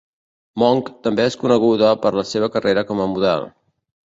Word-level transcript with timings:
Monk 0.61 0.87
també 1.07 1.27
és 1.31 1.37
coneguda 1.43 1.91
per 2.07 2.13
la 2.21 2.25
seva 2.31 2.51
carrera 2.57 2.87
com 2.89 3.05
a 3.05 3.09
model. 3.15 3.47